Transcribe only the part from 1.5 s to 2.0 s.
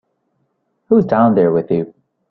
with you?